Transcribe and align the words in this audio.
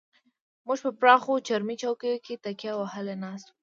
موږ 0.65 0.79
په 0.85 0.91
پراخو 0.99 1.33
چرمي 1.47 1.75
چوکیو 1.83 2.21
کې 2.25 2.41
تکیه 2.43 2.73
وهلې 2.77 3.15
ناست 3.23 3.47
وو. 3.49 3.57